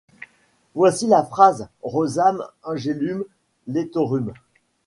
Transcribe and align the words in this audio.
Voici 0.73 1.05
la 1.05 1.21
phrase: 1.23 1.69
Rosam 1.83 2.41
angelum 2.63 3.23
letorum. 3.67 4.33